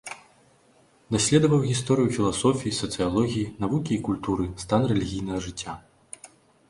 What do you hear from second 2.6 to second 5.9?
сацыялогіі, навукі і культуры, стан рэлігійнага жыцця.